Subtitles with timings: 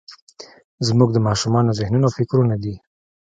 [0.87, 2.75] زموږ د ماشومانو ذهنونه او فکرونه دي.